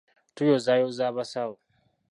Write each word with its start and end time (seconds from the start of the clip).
Tuyozaayoza 0.35 1.03
abasawo. 1.11 1.55